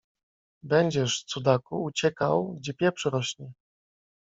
[0.63, 3.53] Będziesz, Cudaku, uciekał, gdzie pieprz rośnie.